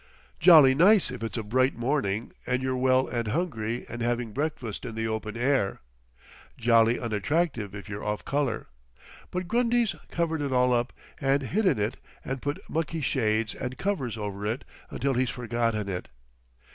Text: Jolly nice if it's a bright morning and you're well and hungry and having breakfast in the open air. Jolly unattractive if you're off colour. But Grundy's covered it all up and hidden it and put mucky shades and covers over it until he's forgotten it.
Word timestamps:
Jolly 0.39 0.73
nice 0.73 1.11
if 1.11 1.21
it's 1.21 1.37
a 1.37 1.43
bright 1.43 1.75
morning 1.77 2.33
and 2.47 2.63
you're 2.63 2.75
well 2.75 3.07
and 3.07 3.27
hungry 3.27 3.85
and 3.87 4.01
having 4.01 4.31
breakfast 4.31 4.83
in 4.83 4.95
the 4.95 5.07
open 5.07 5.37
air. 5.37 5.79
Jolly 6.57 6.99
unattractive 6.99 7.75
if 7.75 7.87
you're 7.87 8.03
off 8.03 8.25
colour. 8.25 8.65
But 9.29 9.47
Grundy's 9.47 9.93
covered 10.09 10.41
it 10.41 10.51
all 10.51 10.73
up 10.73 10.91
and 11.19 11.43
hidden 11.43 11.77
it 11.77 11.97
and 12.25 12.41
put 12.41 12.67
mucky 12.67 13.01
shades 13.01 13.53
and 13.53 13.77
covers 13.77 14.17
over 14.17 14.43
it 14.47 14.63
until 14.89 15.13
he's 15.13 15.29
forgotten 15.29 15.87
it. 15.87 16.07